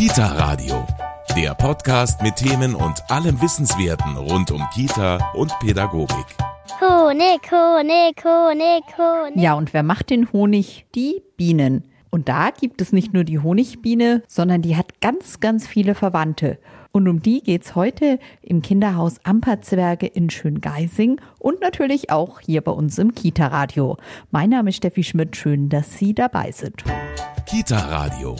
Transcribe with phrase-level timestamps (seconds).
[0.00, 0.86] Kita Radio,
[1.36, 6.24] der Podcast mit Themen und allem Wissenswerten rund um Kita und Pädagogik.
[6.80, 9.36] Honig, Honig, Honig, Honig.
[9.36, 10.86] Ja, und wer macht den Honig?
[10.94, 11.84] Die Bienen.
[12.08, 16.58] Und da gibt es nicht nur die Honigbiene, sondern die hat ganz, ganz viele Verwandte.
[16.92, 22.72] Und um die geht's heute im Kinderhaus Amperzwerge in Schöngeising und natürlich auch hier bei
[22.72, 23.98] uns im Kita-Radio.
[24.30, 26.84] Mein Name ist Steffi Schmidt, schön, dass Sie dabei sind.
[27.44, 28.36] Kita Radio,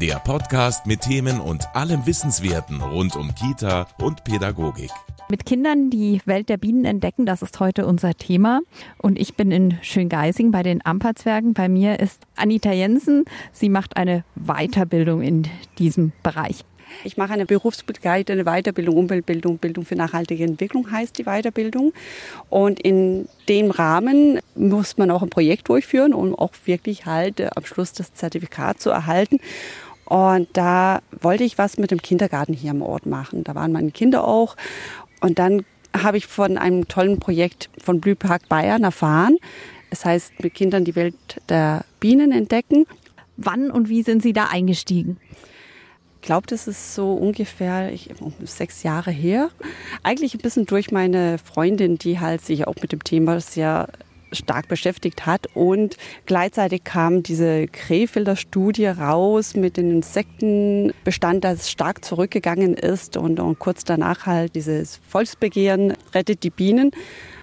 [0.00, 4.90] der Podcast mit Themen und allem Wissenswerten rund um Kita und Pädagogik.
[5.28, 8.60] Mit Kindern die Welt der Bienen entdecken, das ist heute unser Thema.
[8.98, 11.54] Und ich bin in Schöngeising bei den Amperzwergen.
[11.54, 13.24] Bei mir ist Anita Jensen.
[13.52, 15.46] Sie macht eine Weiterbildung in
[15.78, 16.64] diesem Bereich.
[17.04, 21.92] Ich mache eine berufsbegleitende Weiterbildung, Umweltbildung, Bildung für nachhaltige Entwicklung heißt die Weiterbildung.
[22.50, 27.50] Und in dem Rahmen muss man auch ein Projekt durchführen, um auch wirklich halt äh,
[27.54, 29.38] am Schluss das Zertifikat zu erhalten.
[30.04, 33.44] Und da wollte ich was mit dem Kindergarten hier am Ort machen.
[33.44, 34.56] Da waren meine Kinder auch.
[35.20, 35.64] Und dann
[35.96, 39.38] habe ich von einem tollen Projekt von Blühpark Bayern erfahren.
[39.90, 41.14] Es heißt, mit Kindern die Welt
[41.48, 42.86] der Bienen entdecken.
[43.36, 45.18] Wann und wie sind Sie da eingestiegen?
[46.22, 48.10] Ich glaube, das ist so ungefähr ich,
[48.44, 49.50] sechs Jahre her.
[50.04, 53.88] Eigentlich ein bisschen durch meine Freundin, die halt sich auch mit dem Thema sehr
[54.30, 55.48] stark beschäftigt hat.
[55.56, 63.16] Und gleichzeitig kam diese Krefelder Studie raus mit dem Insektenbestand, das stark zurückgegangen ist.
[63.16, 66.92] Und, und kurz danach halt dieses Volksbegehren rettet die Bienen.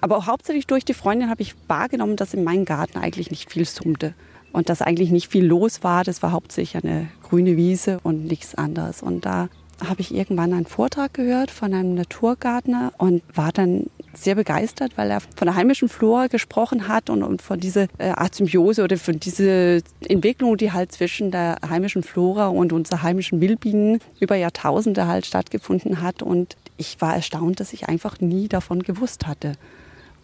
[0.00, 3.52] Aber auch hauptsächlich durch die Freundin habe ich wahrgenommen, dass in meinem Garten eigentlich nicht
[3.52, 4.14] viel summte
[4.52, 6.02] und dass eigentlich nicht viel los war.
[6.02, 9.02] Das war hauptsächlich eine grüne Wiese und nichts anderes.
[9.02, 9.48] Und da
[9.84, 15.10] habe ich irgendwann einen Vortrag gehört von einem Naturgärtner und war dann sehr begeistert, weil
[15.10, 18.98] er von der heimischen Flora gesprochen hat und, und von dieser äh, Art Symbiose oder
[18.98, 25.06] von dieser Entwicklung, die halt zwischen der heimischen Flora und unserer heimischen Wildbienen über Jahrtausende
[25.06, 26.22] halt stattgefunden hat.
[26.22, 29.52] Und ich war erstaunt, dass ich einfach nie davon gewusst hatte.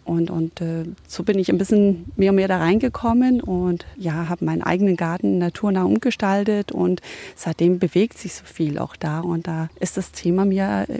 [0.07, 4.29] Und, und äh, so bin ich ein bisschen mehr und mehr da reingekommen und ja,
[4.29, 7.01] habe meinen eigenen Garten naturnah umgestaltet und
[7.35, 10.99] seitdem bewegt sich so viel auch da und da ist das Thema mir äh,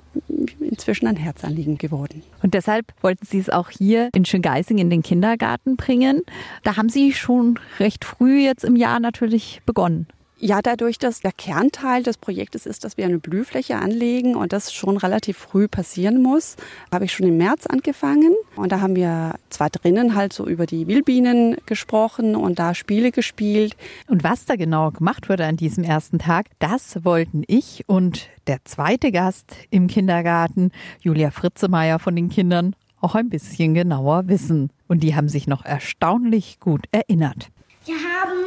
[0.60, 2.22] inzwischen ein Herzanliegen geworden.
[2.44, 6.24] Und deshalb wollten Sie es auch hier in Schöngeising in den Kindergarten bringen.
[6.64, 10.08] Da haben Sie schon recht früh jetzt im Jahr natürlich begonnen.
[10.40, 14.72] Ja, dadurch, dass der Kernteil des Projektes ist, dass wir eine Blühfläche anlegen und das
[14.72, 16.58] schon relativ früh passieren muss,
[16.92, 18.36] habe ich schon im März angefangen.
[18.56, 23.12] Und da haben wir zwar drinnen halt so über die Wildbienen gesprochen und da Spiele
[23.12, 23.76] gespielt.
[24.08, 28.64] Und was da genau gemacht wurde an diesem ersten Tag, das wollten ich und der
[28.64, 34.70] zweite Gast im Kindergarten, Julia Fritzemeier von den Kindern, auch ein bisschen genauer wissen.
[34.88, 37.50] Und die haben sich noch erstaunlich gut erinnert.
[37.86, 38.47] Wir haben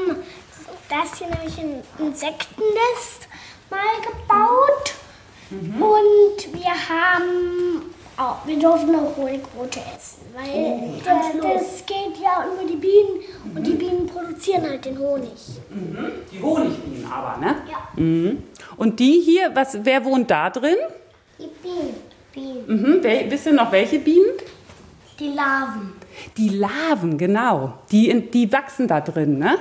[0.91, 3.29] das hier nämlich ein Insektennest
[3.71, 4.95] mal gebaut.
[5.51, 5.83] Mhm.
[5.83, 12.45] Und wir haben auch, wir durften auch Honigbrote essen, weil oh, der, das geht ja
[12.53, 13.57] über die Bienen mhm.
[13.57, 15.31] und die Bienen produzieren halt den Honig.
[15.71, 16.13] Mhm.
[16.31, 17.57] Die Honigbienen aber, ne?
[17.71, 17.89] Ja.
[17.97, 18.43] Mhm.
[18.77, 20.77] Und die hier, was, wer wohnt da drin?
[21.39, 21.95] Die Bienen.
[22.33, 22.65] Bienen.
[22.67, 23.03] Mhm.
[23.03, 24.37] Wel, wisst ihr noch welche Bienen?
[25.19, 25.93] Die Larven.
[26.37, 27.75] Die Larven, genau.
[27.91, 29.59] Die, die wachsen da drin, ne?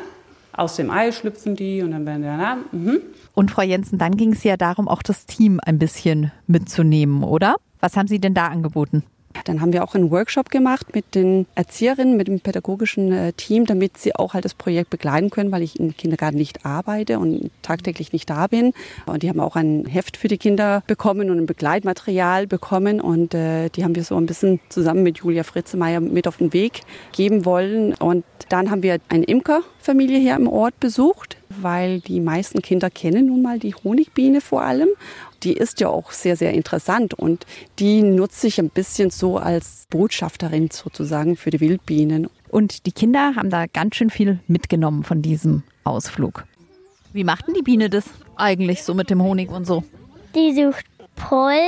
[0.59, 2.65] Aus dem Ei schlüpfen die und dann werden die dann.
[2.71, 3.01] Mhm.
[3.33, 7.55] Und Frau Jensen, dann ging es ja darum, auch das Team ein bisschen mitzunehmen, oder?
[7.79, 9.03] Was haben Sie denn da angeboten?
[9.45, 13.65] Dann haben wir auch einen Workshop gemacht mit den Erzieherinnen, mit dem pädagogischen äh, Team,
[13.65, 17.51] damit sie auch halt das Projekt begleiten können, weil ich im Kindergarten nicht arbeite und
[17.61, 18.73] tagtäglich nicht da bin.
[19.05, 22.99] Und die haben auch ein Heft für die Kinder bekommen und ein Begleitmaterial bekommen.
[22.99, 26.53] Und äh, die haben wir so ein bisschen zusammen mit Julia Fritzemeier mit auf den
[26.53, 27.93] Weg geben wollen.
[27.93, 33.27] Und dann haben wir eine Imkerfamilie hier im Ort besucht, weil die meisten Kinder kennen
[33.27, 34.89] nun mal die Honigbiene vor allem
[35.43, 37.45] die ist ja auch sehr, sehr interessant und
[37.79, 42.29] die nutze ich ein bisschen so als Botschafterin sozusagen für die Wildbienen.
[42.49, 46.45] Und die Kinder haben da ganz schön viel mitgenommen von diesem Ausflug.
[47.13, 48.05] Wie macht denn die Biene das
[48.35, 49.83] eigentlich so mit dem Honig und so?
[50.35, 50.85] Die sucht
[51.15, 51.59] Pollen,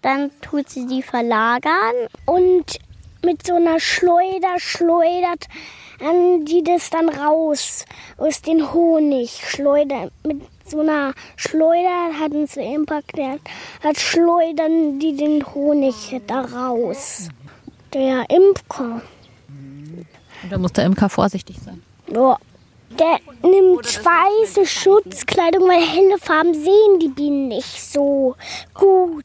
[0.00, 1.94] dann tut sie die verlagern
[2.26, 2.78] und
[3.24, 5.48] mit so einer Schleuder schleudert
[6.44, 7.84] die das dann raus
[8.16, 9.42] aus dem Honig.
[9.48, 13.40] Schleudern mit so einer Schleuder, hatten sie eben erklärt,
[13.82, 17.28] hat schleudern die den Honig da raus.
[17.92, 19.02] Der Imker.
[20.42, 21.82] Und da muss der Imker vorsichtig sein.
[22.12, 22.36] Ja.
[22.98, 28.36] Der nimmt weiße Schutzkleidung, weil helle Farben sehen die Bienen nicht so
[28.74, 29.24] gut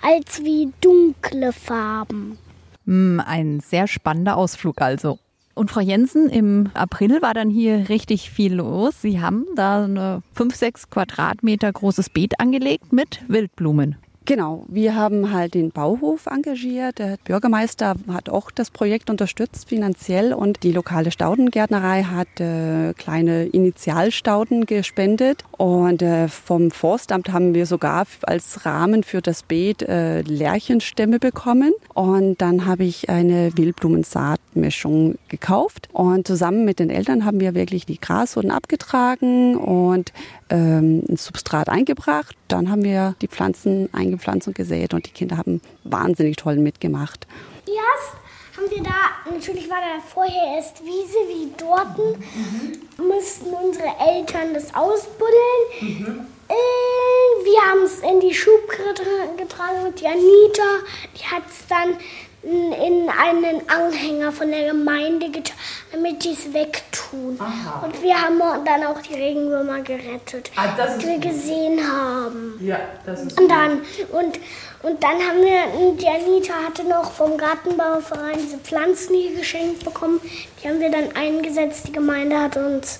[0.00, 2.38] als wie dunkle Farben.
[2.86, 5.18] Hm, ein sehr spannender Ausflug also.
[5.54, 9.02] Und Frau Jensen, im April war dann hier richtig viel los.
[9.02, 13.96] Sie haben da ein 5, 6 Quadratmeter großes Beet angelegt mit Wildblumen.
[14.24, 17.00] Genau, wir haben halt den Bauhof engagiert.
[17.00, 23.46] Der Bürgermeister hat auch das Projekt unterstützt finanziell und die lokale Staudengärtnerei hat äh, kleine
[23.46, 30.20] Initialstauden gespendet und äh, vom Forstamt haben wir sogar als Rahmen für das Beet äh,
[30.20, 37.40] Lärchenstämme bekommen und dann habe ich eine Wildblumensaatmischung gekauft und zusammen mit den Eltern haben
[37.40, 40.12] wir wirklich die Graswurden abgetragen und
[40.52, 42.36] ähm, ein Substrat eingebracht.
[42.48, 47.26] Dann haben wir die Pflanzen eingepflanzt und gesät und die Kinder haben wahnsinnig toll mitgemacht.
[47.66, 48.16] Erst
[48.56, 53.06] haben wir da, natürlich war da vorher erst Wiese wie dort, mhm.
[53.08, 55.80] mussten unsere Eltern das ausbuddeln.
[55.80, 56.26] Mhm.
[56.48, 60.84] Äh, wir haben es in die Schub getragen und die Anita,
[61.16, 61.96] die hat es dann
[62.42, 65.56] in einen Anhänger von der Gemeinde getan,
[65.92, 67.38] damit die es wegtun.
[67.38, 67.84] Aha.
[67.84, 70.68] Und wir haben dann auch die Regenwürmer gerettet, ah,
[70.98, 72.58] die wir gesehen haben.
[72.60, 74.40] Ja, das ist Und dann, und,
[74.82, 80.20] und dann haben wir, die Anita hatte noch vom Gartenbauverein diese Pflanzen hier geschenkt bekommen.
[80.62, 81.86] Die haben wir dann eingesetzt.
[81.86, 82.98] Die Gemeinde hat uns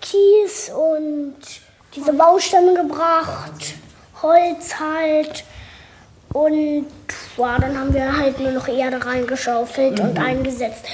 [0.00, 1.36] Kies und
[1.94, 3.74] diese Baustämme gebracht,
[4.22, 5.44] Holz halt.
[6.32, 6.86] Und
[7.36, 10.08] ja, dann haben wir halt nur noch Erde reingeschaufelt mhm.
[10.08, 10.86] und eingesetzt.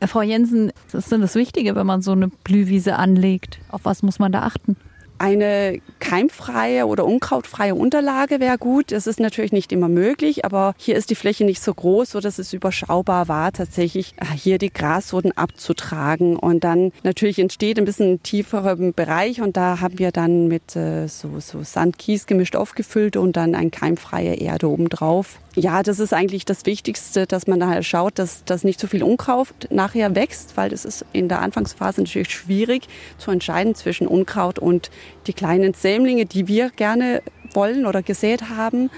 [0.00, 3.58] Äh, Frau Jensen, was ist denn das Wichtige, wenn man so eine Blühwiese anlegt?
[3.70, 4.76] Auf was muss man da achten?
[5.18, 8.92] Eine keimfreie oder unkrautfreie Unterlage wäre gut.
[8.92, 12.38] Das ist natürlich nicht immer möglich, aber hier ist die Fläche nicht so groß, sodass
[12.38, 16.36] es überschaubar war, tatsächlich äh, hier die Graswurden abzutragen.
[16.36, 21.06] Und dann natürlich entsteht ein bisschen tieferer Bereich und da haben wir dann mit äh,
[21.06, 25.38] so, so Sand, Kies gemischt aufgefüllt und dann eine keimfreie Erde obendrauf.
[25.56, 28.88] Ja, das ist eigentlich das Wichtigste, dass man da halt schaut, dass, dass nicht so
[28.88, 32.88] viel Unkraut nachher wächst, weil das ist in der Anfangsphase natürlich schwierig
[33.18, 34.90] zu entscheiden zwischen Unkraut und
[35.26, 37.22] die kleinen Sämlinge, die wir gerne
[37.52, 38.90] wollen oder gesät haben.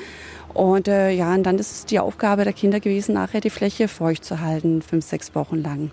[0.55, 3.88] Und äh, ja, und dann ist es die Aufgabe der Kinder gewesen, nachher die Fläche
[3.88, 5.91] feucht zu halten, fünf, sechs Wochen lang.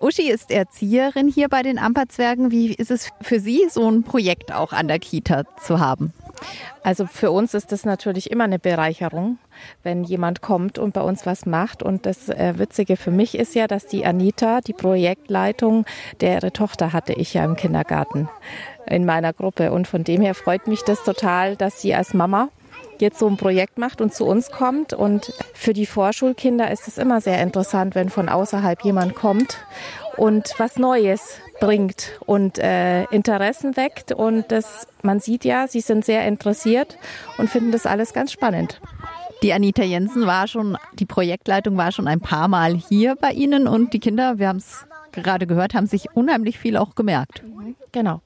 [0.00, 2.52] Uschi ist Erzieherin hier bei den Amperzwergen.
[2.52, 6.12] Wie ist es für Sie, so ein Projekt auch an der Kita zu haben?
[6.84, 9.38] Also für uns ist das natürlich immer eine Bereicherung,
[9.82, 11.82] wenn jemand kommt und bei uns was macht.
[11.82, 15.84] Und das äh, Witzige für mich ist ja, dass die Anita, die Projektleitung,
[16.20, 18.28] deren Tochter hatte ich ja im Kindergarten
[18.90, 19.72] in meiner Gruppe.
[19.72, 22.48] Und von dem her freut mich das total, dass sie als Mama
[23.00, 24.92] jetzt so ein Projekt macht und zu uns kommt.
[24.92, 29.58] Und für die Vorschulkinder ist es immer sehr interessant, wenn von außerhalb jemand kommt
[30.16, 34.12] und was Neues bringt und äh, Interessen weckt.
[34.12, 36.98] Und das, man sieht ja, sie sind sehr interessiert
[37.36, 38.80] und finden das alles ganz spannend.
[39.42, 43.68] Die Anita Jensen war schon, die Projektleitung war schon ein paar Mal hier bei Ihnen
[43.68, 47.42] und die Kinder, wir haben es gerade gehört, haben sich unheimlich viel auch gemerkt.
[47.92, 48.20] Genau.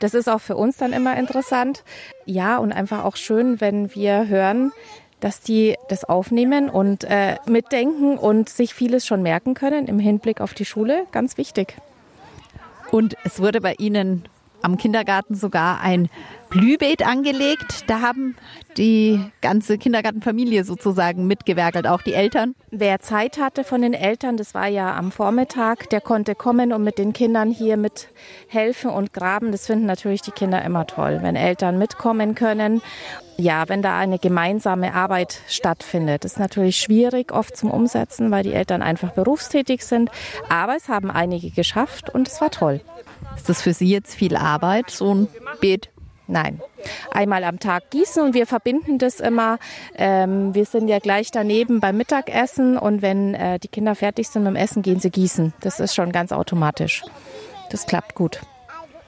[0.00, 1.84] Das ist auch für uns dann immer interessant.
[2.24, 4.72] Ja, und einfach auch schön, wenn wir hören,
[5.20, 10.40] dass die das aufnehmen und äh, mitdenken und sich vieles schon merken können im Hinblick
[10.40, 11.06] auf die Schule.
[11.10, 11.76] Ganz wichtig.
[12.90, 14.24] Und es wurde bei Ihnen
[14.62, 16.08] am Kindergarten sogar ein
[16.50, 17.84] Blühbeet angelegt.
[17.88, 18.36] Da haben
[18.76, 22.54] die ganze Kindergartenfamilie sozusagen mitgewerkelt, auch die Eltern.
[22.70, 26.84] Wer Zeit hatte von den Eltern, das war ja am Vormittag, der konnte kommen und
[26.84, 29.52] mit den Kindern hier mithelfen und graben.
[29.52, 32.82] Das finden natürlich die Kinder immer toll, wenn Eltern mitkommen können.
[33.36, 36.24] Ja, wenn da eine gemeinsame Arbeit stattfindet.
[36.24, 40.10] Das ist natürlich schwierig oft zum Umsetzen, weil die Eltern einfach berufstätig sind.
[40.48, 42.80] Aber es haben einige geschafft und es war toll.
[43.36, 45.28] Ist das für Sie jetzt viel Arbeit, so ein
[45.60, 45.90] Beet?
[46.28, 46.60] Nein.
[47.10, 49.58] Einmal am Tag gießen und wir verbinden das immer.
[49.96, 54.44] Ähm, wir sind ja gleich daneben beim Mittagessen und wenn äh, die Kinder fertig sind
[54.44, 55.54] mit dem Essen, gehen sie gießen.
[55.60, 57.02] Das ist schon ganz automatisch.
[57.70, 58.40] Das klappt gut.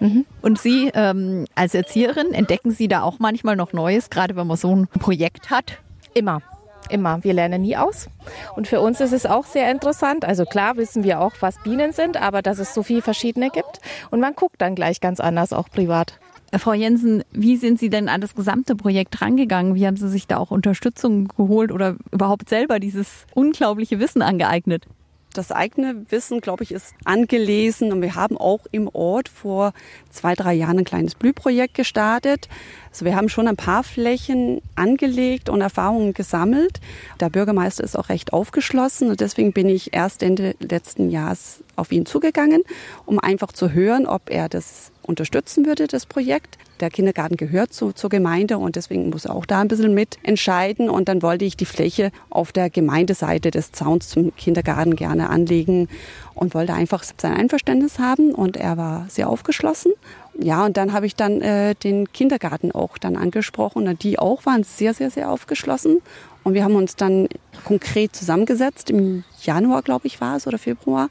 [0.01, 0.25] Mhm.
[0.41, 4.57] Und Sie ähm, als Erzieherin, entdecken Sie da auch manchmal noch Neues, gerade wenn man
[4.57, 5.79] so ein Projekt hat?
[6.15, 6.41] Immer.
[6.89, 7.23] Immer.
[7.23, 8.09] Wir lernen nie aus.
[8.57, 10.25] Und für uns ist es auch sehr interessant.
[10.25, 13.81] Also klar wissen wir auch, was Bienen sind, aber dass es so viele verschiedene gibt.
[14.11, 16.19] Und man guckt dann gleich ganz anders, auch privat.
[16.59, 19.75] Frau Jensen, wie sind Sie denn an das gesamte Projekt rangegangen?
[19.77, 24.87] Wie haben Sie sich da auch Unterstützung geholt oder überhaupt selber dieses unglaubliche Wissen angeeignet?
[25.33, 29.73] das eigene Wissen, glaube ich, ist angelesen und wir haben auch im Ort vor
[30.11, 32.49] zwei, drei Jahren ein kleines Blühprojekt gestartet.
[32.91, 36.81] Also wir haben schon ein paar Flächen angelegt und Erfahrungen gesammelt.
[37.21, 41.91] Der Bürgermeister ist auch recht aufgeschlossen und deswegen bin ich erst Ende letzten Jahres auf
[41.91, 42.63] ihn zugegangen,
[43.07, 46.59] um einfach zu hören, ob er das unterstützen würde, das Projekt.
[46.79, 50.19] Der Kindergarten gehört zu, zur Gemeinde und deswegen muss er auch da ein bisschen mit
[50.23, 50.89] entscheiden.
[50.89, 55.89] Und dann wollte ich die Fläche auf der Gemeindeseite des Zauns zum Kindergarten gerne anlegen
[56.35, 58.33] und wollte einfach sein Einverständnis haben.
[58.33, 59.93] Und er war sehr aufgeschlossen.
[60.39, 64.47] Ja, und dann habe ich dann äh, den Kindergarten auch dann angesprochen und die auch
[64.47, 66.01] waren sehr, sehr, sehr aufgeschlossen.
[66.43, 67.29] Und wir haben uns dann
[67.65, 71.09] konkret zusammengesetzt, im Januar, glaube ich, war es, oder Februar,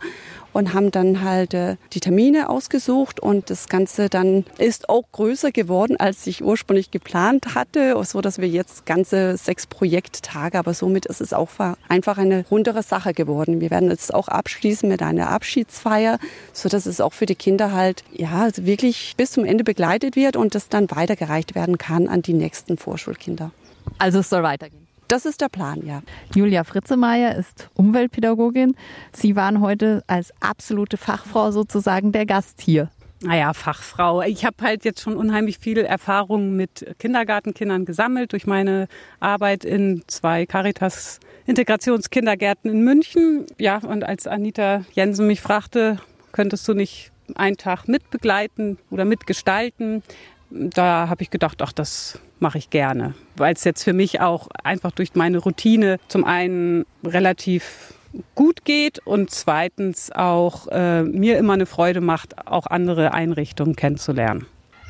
[0.51, 5.51] und haben dann halt äh, die Termine ausgesucht und das Ganze dann ist auch größer
[5.51, 11.05] geworden, als ich ursprünglich geplant hatte, so dass wir jetzt ganze sechs Projekttage, aber somit
[11.05, 11.49] ist es auch
[11.87, 13.61] einfach eine rundere Sache geworden.
[13.61, 16.19] Wir werden jetzt auch abschließen mit einer Abschiedsfeier,
[16.53, 20.35] so dass es auch für die Kinder halt ja wirklich bis zum Ende begleitet wird
[20.35, 23.51] und das dann weitergereicht werden kann an die nächsten Vorschulkinder.
[23.97, 24.88] Also es soll weitergehen.
[25.09, 26.03] Das ist der Plan, ja.
[26.35, 28.75] Julia Fritzemeyer ist Umweltpädagogin.
[29.11, 32.91] Sie waren heute als absolute Fachfrau sozusagen der Gast hier.
[33.23, 34.21] Naja, Fachfrau.
[34.21, 38.87] Ich habe halt jetzt schon unheimlich viel Erfahrung mit Kindergartenkindern gesammelt durch meine
[39.19, 43.47] Arbeit in zwei Caritas Integrationskindergärten in München.
[43.57, 45.97] Ja, und als Anita Jensen mich fragte,
[46.33, 50.03] könntest du nicht einen Tag mitbegleiten oder mitgestalten,
[50.49, 54.47] da habe ich gedacht, ach, das mache ich gerne, weil es jetzt für mich auch
[54.63, 57.93] einfach durch meine Routine zum einen relativ
[58.33, 64.45] gut geht und zweitens auch äh, mir immer eine Freude macht, auch andere Einrichtungen kennenzulernen.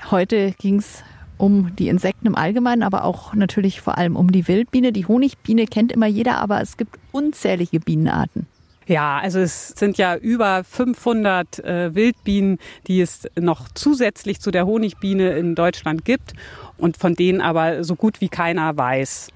[0.10, 1.04] Heute ging es
[1.38, 4.92] um die Insekten im Allgemeinen, aber auch natürlich vor allem um die Wildbiene.
[4.92, 8.48] Die Honigbiene kennt immer jeder, aber es gibt unzählige Bienenarten.
[8.89, 14.65] Ja, also es sind ja über 500 äh, Wildbienen, die es noch zusätzlich zu der
[14.65, 16.34] Honigbiene in Deutschland gibt
[16.79, 19.27] und von denen aber so gut wie keiner weiß.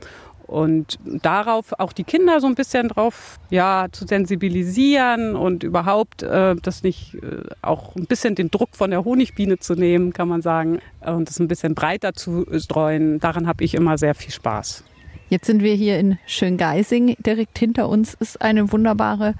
[0.48, 6.55] Und darauf auch die Kinder so ein bisschen drauf ja, zu sensibilisieren und überhaupt äh,
[6.55, 10.41] das nicht äh, auch ein bisschen den Druck von der Honigbiene zu nehmen, kann man
[10.41, 13.19] sagen, und das ein bisschen breiter zu streuen.
[13.19, 14.83] Daran habe ich immer sehr viel Spaß.
[15.30, 17.15] Jetzt sind wir hier in Schöngeising.
[17.20, 19.36] Direkt hinter uns ist eine wunderbare,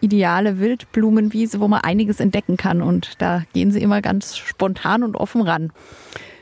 [0.00, 2.82] ideale Wildblumenwiese, wo man einiges entdecken kann.
[2.82, 5.72] Und da gehen Sie immer ganz spontan und offen ran.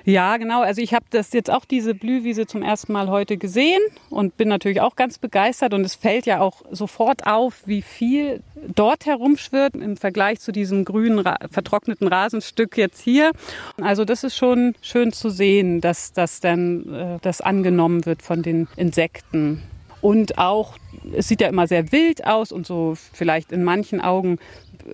[0.05, 0.61] Ja, genau.
[0.61, 3.81] Also ich habe das jetzt auch diese Blühwiese zum ersten Mal heute gesehen
[4.11, 5.73] und bin natürlich auch ganz begeistert.
[5.73, 8.43] Und es fällt ja auch sofort auf, wie viel
[8.75, 13.33] dort herumschwirrt im Vergleich zu diesem grünen, vertrockneten Rasenstück jetzt hier.
[13.81, 18.43] Also das ist schon schön zu sehen, dass das dann äh, das angenommen wird von
[18.43, 19.63] den Insekten.
[20.03, 20.77] Und auch,
[21.15, 24.39] es sieht ja immer sehr wild aus und so vielleicht in manchen Augen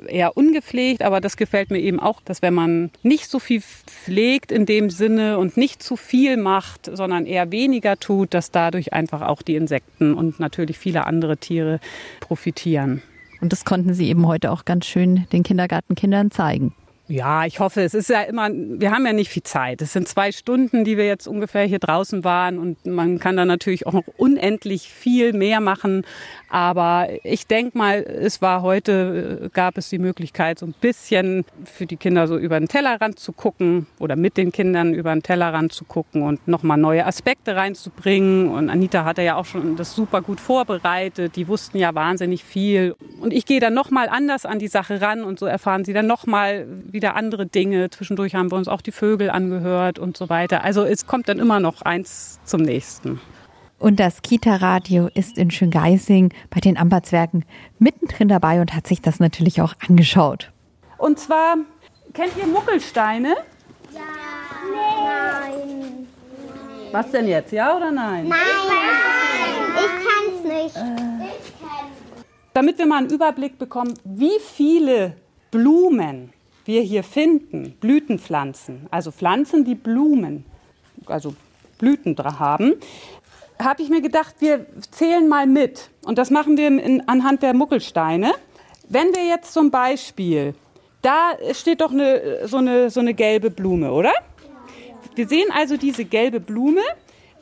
[0.07, 4.53] eher ungepflegt, aber das gefällt mir eben auch, dass wenn man nicht so viel pflegt
[4.53, 9.23] in dem Sinne und nicht zu viel macht, sondern eher weniger tut, dass dadurch einfach
[9.23, 11.81] auch die Insekten und natürlich viele andere Tiere
[12.21, 13.03] profitieren.
[13.41, 16.75] Und das konnten Sie eben heute auch ganz schön den Kindergartenkindern zeigen.
[17.11, 19.83] Ja, ich hoffe, es ist ja immer, wir haben ja nicht viel Zeit.
[19.83, 23.45] Es sind zwei Stunden, die wir jetzt ungefähr hier draußen waren und man kann da
[23.45, 26.05] natürlich auch noch unendlich viel mehr machen.
[26.51, 31.45] Aber ich denke mal, es war heute, äh, gab es die Möglichkeit, so ein bisschen
[31.65, 35.25] für die Kinder so über den Tellerrand zu gucken oder mit den Kindern über den
[35.25, 38.49] Tellerrand zu gucken und nochmal neue Aspekte reinzubringen.
[38.49, 41.35] Und Anita hatte ja auch schon das super gut vorbereitet.
[41.35, 42.95] Die wussten ja wahnsinnig viel.
[43.21, 46.07] Und ich gehe dann nochmal anders an die Sache ran und so erfahren sie dann
[46.07, 46.67] nochmal
[47.01, 47.89] wieder andere Dinge.
[47.89, 50.63] Zwischendurch haben wir uns auch die Vögel angehört und so weiter.
[50.63, 53.21] Also es kommt dann immer noch eins zum nächsten.
[53.79, 57.47] Und das Kita-Radio ist in Schöngeising bei den Amperzwergen
[57.79, 60.53] mittendrin dabei und hat sich das natürlich auch angeschaut.
[60.99, 61.57] Und zwar,
[62.13, 63.37] kennt ihr Muckelsteine?
[63.95, 64.01] Ja.
[64.75, 66.07] Nein.
[66.93, 68.29] Was denn jetzt, ja oder nein?
[68.29, 68.39] Nein.
[69.77, 70.77] Ich kann's nicht.
[72.53, 75.17] Damit wir mal einen Überblick bekommen, wie viele
[75.51, 76.35] Blumen
[76.71, 80.45] wir hier finden, Blütenpflanzen, also Pflanzen, die Blumen,
[81.07, 81.35] also
[81.79, 82.75] Blüten haben,
[83.59, 85.91] habe ich mir gedacht, wir zählen mal mit.
[86.05, 88.33] Und das machen wir in, anhand der Muckelsteine.
[88.89, 90.55] Wenn wir jetzt zum Beispiel,
[91.03, 94.13] da steht doch eine, so, eine, so eine gelbe Blume, oder?
[95.17, 96.83] Wir sehen also diese gelbe Blume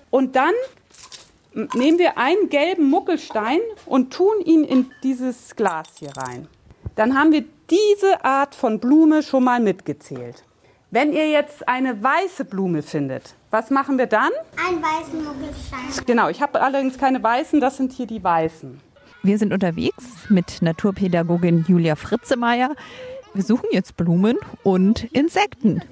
[0.09, 0.55] und dann
[1.75, 6.49] nehmen wir einen gelben Muckelstein und tun ihn in dieses Glas hier rein.
[6.97, 10.45] Dann haben wir diese Art von Blume schon mal mitgezählt.
[10.91, 14.31] Wenn ihr jetzt eine weiße Blume findet, was machen wir dann?
[14.67, 16.05] Einen weißen Muckelstein.
[16.07, 18.81] Genau, ich habe allerdings keine weißen, das sind hier die weißen.
[19.23, 22.75] Wir sind unterwegs mit Naturpädagogin Julia Fritzemeyer.
[23.35, 25.83] Wir suchen jetzt Blumen und Insekten.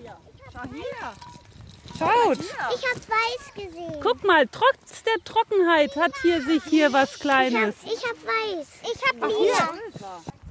[1.99, 4.01] Schaut, Ich habe weiß gesehen.
[4.03, 7.75] guck mal, trotz der Trockenheit hat hier sich hier was Kleines.
[7.85, 8.19] Ich habe
[8.59, 8.67] weiß.
[8.83, 9.71] Ich habe lila.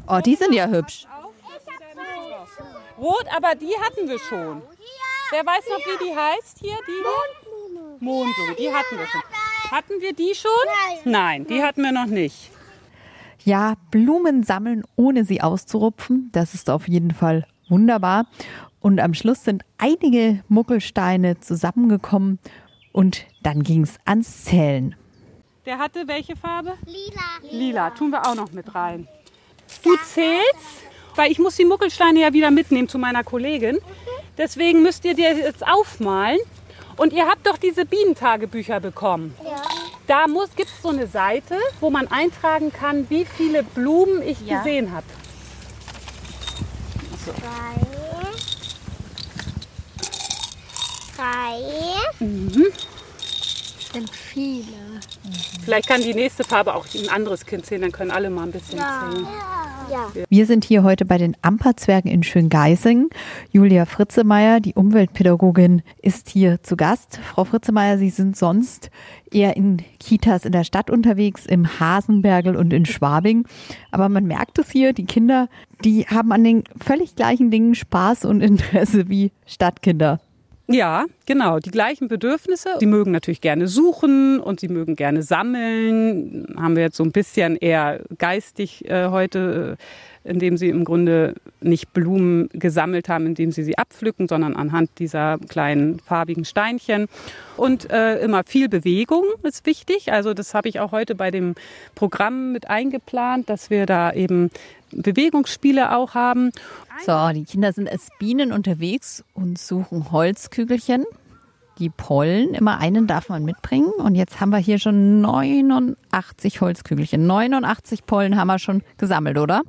[0.08, 1.06] Oh, die sind ja hübsch.
[2.98, 4.62] Rot, aber die hatten wir schon.
[5.32, 6.78] Wer weiß noch, wie die heißt hier?
[6.88, 7.98] Die Mondblume.
[8.00, 9.22] Mondblume, die hatten wir schon.
[9.72, 10.52] Hatten wir die schon?
[11.12, 12.52] Nein, die hatten wir noch nicht.
[13.44, 18.26] Ja, Blumen sammeln, ohne sie auszurupfen, das ist auf jeden Fall wunderbar.
[18.80, 22.40] Und am Schluss sind einige Muckelsteine zusammengekommen
[22.92, 24.96] und dann ging es ans Zählen.
[25.66, 26.74] Der hatte welche Farbe?
[26.86, 27.52] Lila.
[27.52, 27.90] Lila.
[27.92, 29.08] Tun wir auch noch mit rein.
[29.84, 30.84] Du zählst,
[31.16, 33.80] weil ich muss die Muckelsteine ja wieder mitnehmen zu meiner Kollegin.
[34.38, 36.40] Deswegen müsst ihr dir jetzt aufmalen.
[36.98, 39.36] Und ihr habt doch diese Bienentagebücher bekommen.
[39.44, 39.62] Ja.
[40.08, 44.60] Da gibt es so eine Seite, wo man eintragen kann, wie viele Blumen ich Ja.
[44.60, 45.06] gesehen habe.
[47.26, 47.86] Drei.
[51.18, 52.26] Drei.
[52.26, 52.66] Mhm.
[53.96, 54.66] Sind viele.
[55.64, 58.52] Vielleicht kann die nächste Farbe auch ein anderes Kind sehen, dann können alle mal ein
[58.52, 59.26] bisschen zählen.
[59.90, 60.12] Ja.
[60.28, 63.10] Wir sind hier heute bei den Amperzwergen in Schöngeising.
[63.54, 67.22] Julia Fritzemeier, die Umweltpädagogin, ist hier zu Gast.
[67.24, 68.90] Frau Fritzemeier, Sie sind sonst
[69.32, 73.48] eher in Kitas in der Stadt unterwegs, im Hasenbergel und in Schwabing.
[73.92, 75.48] Aber man merkt es hier, die Kinder,
[75.86, 80.20] die haben an den völlig gleichen Dingen Spaß und Interesse wie Stadtkinder.
[80.68, 82.70] Ja, genau, die gleichen Bedürfnisse.
[82.80, 86.48] Sie mögen natürlich gerne suchen und sie mögen gerne sammeln.
[86.58, 89.84] Haben wir jetzt so ein bisschen eher geistig äh, heute, äh,
[90.26, 95.38] indem sie im Grunde nicht Blumen gesammelt haben, indem sie sie abpflücken, sondern anhand dieser
[95.48, 97.08] kleinen farbigen Steinchen.
[97.56, 100.12] Und äh, immer viel Bewegung ist wichtig.
[100.12, 101.56] Also das habe ich auch heute bei dem
[101.94, 104.50] Programm mit eingeplant, dass wir da eben
[104.92, 106.52] Bewegungsspiele auch haben.
[107.06, 111.06] So, die Kinder sind als Bienen unterwegs und suchen Holzkügelchen.
[111.78, 113.92] Die Pollen, immer einen darf man mitbringen.
[113.98, 117.28] Und jetzt haben wir hier schon 89 Holzkügelchen.
[117.28, 119.62] 89 Pollen haben wir schon gesammelt, oder?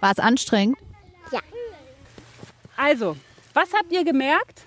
[0.00, 0.78] War es anstrengend?
[2.76, 3.16] Also,
[3.52, 4.62] was habt ihr gemerkt?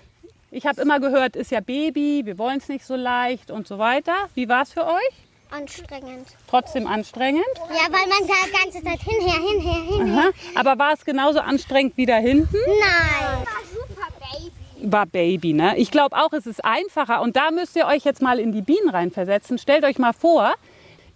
[0.52, 3.78] Ich habe immer gehört, ist ja Baby, wir wollen es nicht so leicht und so
[3.78, 4.12] weiter.
[4.34, 5.14] Wie war es für euch?
[5.50, 6.28] Anstrengend.
[6.48, 7.44] Trotzdem anstrengend.
[7.70, 10.22] Ja, weil man da die ganze Zeit hinher, hinher, hinher.
[10.22, 10.30] Aha.
[10.54, 12.56] Aber war es genauso anstrengend wie da hinten?
[12.56, 13.44] Nein.
[13.44, 14.92] War super, Baby.
[14.92, 15.76] War Baby, ne?
[15.76, 17.20] Ich glaube auch, es ist einfacher.
[17.20, 19.58] Und da müsst ihr euch jetzt mal in die Bienen reinversetzen.
[19.58, 20.54] Stellt euch mal vor,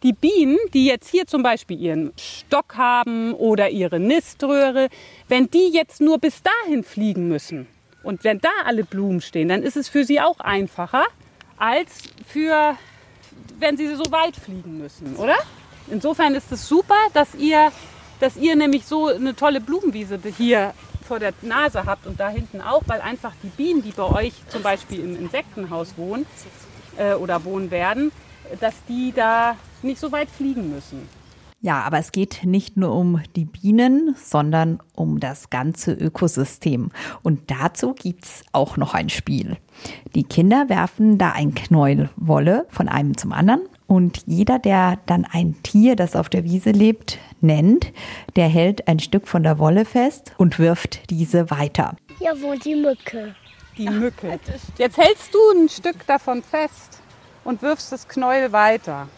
[0.03, 4.89] die Bienen, die jetzt hier zum Beispiel ihren Stock haben oder ihre Niströhre,
[5.29, 7.67] wenn die jetzt nur bis dahin fliegen müssen
[8.03, 11.05] und wenn da alle Blumen stehen, dann ist es für sie auch einfacher
[11.57, 12.77] als für,
[13.59, 15.37] wenn sie so weit fliegen müssen, oder?
[15.91, 17.73] Insofern ist es super, dass ihr,
[18.21, 20.75] dass ihr nämlich so eine tolle Blumenwiese hier
[21.07, 24.35] vor der Nase habt und da hinten auch, weil einfach die Bienen, die bei euch
[24.49, 26.27] zum Beispiel im Insektenhaus wohnen
[26.99, 28.13] äh, oder wohnen werden,
[28.61, 31.09] dass die da nicht so weit fliegen müssen.
[31.61, 36.91] Ja, aber es geht nicht nur um die Bienen, sondern um das ganze Ökosystem.
[37.25, 39.57] Und dazu gibt's auch noch ein Spiel.
[40.15, 43.63] Die Kinder werfen da ein Knäuel Wolle von einem zum anderen.
[43.89, 47.93] Und jeder, der dann ein Tier, das auf der Wiese lebt, nennt,
[48.37, 51.97] der hält ein Stück von der Wolle fest und wirft diese weiter.
[52.19, 53.35] Hier wohnt die Mücke.
[53.77, 54.39] Die Mücke.
[54.77, 57.01] Jetzt hältst du ein Stück davon fest
[57.43, 59.09] und wirfst das Knäuel weiter.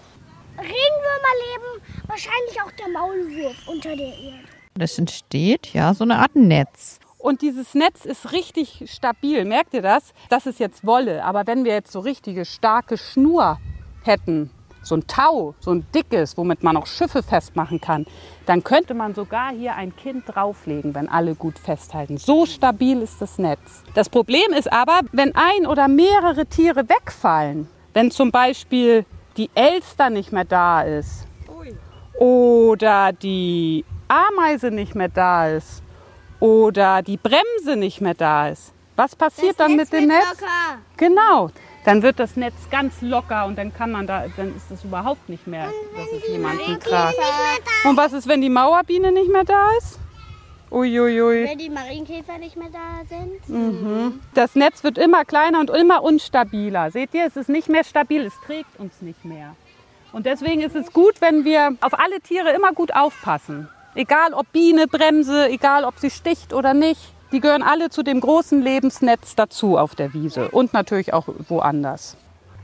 [0.60, 4.44] Regenwürmer leben wahrscheinlich auch der Maulwurf unter der Erde.
[4.74, 6.98] Das entsteht ja so eine Art Netz.
[7.18, 9.44] Und dieses Netz ist richtig stabil.
[9.44, 10.14] Merkt ihr das?
[10.30, 11.22] Das ist jetzt Wolle.
[11.24, 13.58] Aber wenn wir jetzt so richtige starke Schnur
[14.02, 14.50] hätten,
[14.82, 18.06] so ein Tau, so ein dickes, womit man auch Schiffe festmachen kann,
[18.46, 22.16] dann könnte man sogar hier ein Kind drauflegen, wenn alle gut festhalten.
[22.16, 23.82] So stabil ist das Netz.
[23.94, 29.04] Das Problem ist aber, wenn ein oder mehrere Tiere wegfallen, wenn zum Beispiel
[29.40, 31.26] die Elster nicht mehr da ist
[32.18, 35.82] oder die Ameise nicht mehr da ist
[36.40, 38.74] oder die Bremse nicht mehr da ist.
[38.96, 40.42] Was passiert dann mit dem Netz?
[40.98, 41.48] Genau.
[41.86, 45.26] Dann wird das Netz ganz locker und dann kann man da, dann ist das überhaupt
[45.30, 47.16] nicht mehr, dass es jemanden tragt.
[47.84, 49.98] Und was ist, wenn die Mauerbiene nicht mehr da ist?
[50.70, 51.48] Uiuiui.
[51.48, 54.20] Wenn die Marienkäfer nicht mehr da sind.
[54.34, 56.90] Das Netz wird immer kleiner und immer unstabiler.
[56.90, 59.56] Seht ihr, es ist nicht mehr stabil, es trägt uns nicht mehr.
[60.12, 63.68] Und deswegen ist es gut, wenn wir auf alle Tiere immer gut aufpassen.
[63.94, 67.00] Egal ob Biene, Bremse, egal ob sie sticht oder nicht.
[67.32, 72.16] Die gehören alle zu dem großen Lebensnetz dazu auf der Wiese und natürlich auch woanders.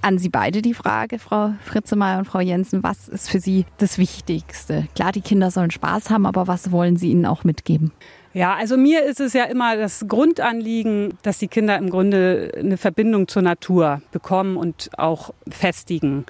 [0.06, 3.98] An Sie beide die Frage, Frau Fritzemeyer und Frau Jensen, was ist für Sie das
[3.98, 4.86] Wichtigste?
[4.94, 7.90] Klar, die Kinder sollen Spaß haben, aber was wollen Sie ihnen auch mitgeben?
[8.32, 12.76] Ja, also mir ist es ja immer das Grundanliegen, dass die Kinder im Grunde eine
[12.76, 16.24] Verbindung zur Natur bekommen und auch festigen.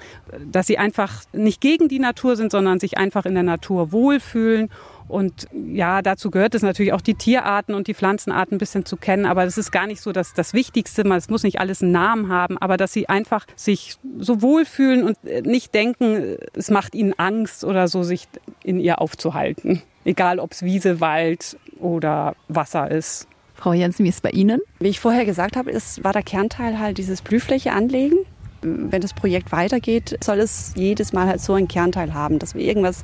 [0.51, 4.69] Dass sie einfach nicht gegen die Natur sind, sondern sich einfach in der Natur wohlfühlen
[5.07, 8.97] Und ja, dazu gehört es natürlich auch die Tierarten und die Pflanzenarten ein bisschen zu
[8.97, 9.25] kennen.
[9.25, 11.03] Aber das ist gar nicht so das, das Wichtigste.
[11.03, 15.17] Es muss nicht alles einen Namen haben, aber dass sie einfach sich so wohlfühlen und
[15.45, 18.27] nicht denken, es macht ihnen Angst oder so, sich
[18.63, 19.81] in ihr aufzuhalten.
[20.03, 23.27] Egal, ob es Wiese, Wald oder Wasser ist.
[23.55, 24.61] Frau Jensen, wie ist es bei Ihnen?
[24.79, 28.17] Wie ich vorher gesagt habe, ist, war der Kernteil halt dieses Blühfläche anlegen
[28.61, 32.61] wenn das Projekt weitergeht, soll es jedes Mal halt so einen Kernteil haben, dass wir
[32.61, 33.03] irgendwas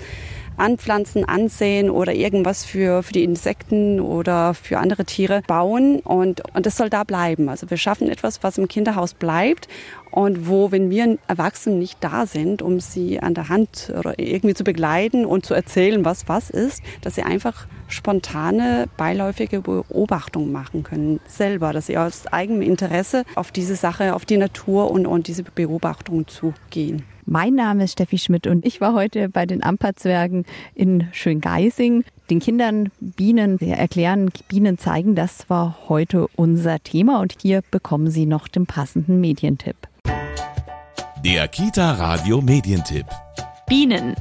[0.58, 6.00] anpflanzen, ansehen oder irgendwas für, für die Insekten oder für andere Tiere bauen.
[6.00, 7.50] Und, und das soll da bleiben.
[7.50, 9.68] Also wir schaffen etwas, was im Kinderhaus bleibt
[10.12, 14.54] und wo, wenn wir Erwachsenen nicht da sind, um sie an der Hand oder irgendwie
[14.54, 20.84] zu begleiten und zu erzählen, was was ist, dass sie einfach spontane, beiläufige Beobachtungen machen
[20.84, 25.28] können, selber, dass sie aus eigenem Interesse auf diese Sache, auf die Natur und, und
[25.28, 27.04] diese Beobachtungen zugehen.
[27.26, 32.04] Mein Name ist Steffi Schmidt und ich war heute bei den Amperzwergen in Schöngeising.
[32.30, 38.26] Den Kindern Bienen erklären, Bienen zeigen, das war heute unser Thema und hier bekommen Sie
[38.26, 39.78] noch den passenden Medientipp.
[41.24, 43.06] Der Kita Radio Medientipp.
[43.68, 44.16] Bienen.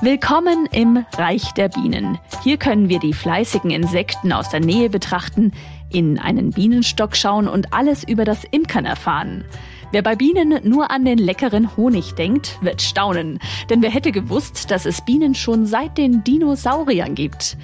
[0.00, 2.18] Willkommen im Reich der Bienen.
[2.42, 5.52] Hier können wir die fleißigen Insekten aus der Nähe betrachten,
[5.90, 9.44] in einen Bienenstock schauen und alles über das Imkern erfahren.
[9.90, 13.38] Wer bei Bienen nur an den leckeren Honig denkt, wird staunen.
[13.70, 17.56] Denn wer hätte gewusst, dass es Bienen schon seit den Dinosauriern gibt?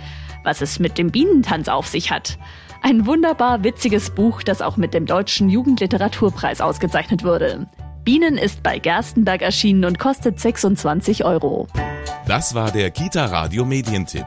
[0.42, 2.38] Was es mit dem Bienentanz auf sich hat?
[2.80, 7.66] Ein wunderbar witziges Buch, das auch mit dem Deutschen Jugendliteraturpreis ausgezeichnet wurde.
[8.04, 11.66] Bienen ist bei Gerstenberg erschienen und kostet 26 Euro.
[12.26, 14.26] Das war der Kita Radio Medientipp.